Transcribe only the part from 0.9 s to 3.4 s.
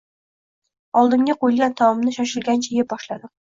oldimga qo‘yilgan taomni shoshilgancha yeb boshladim.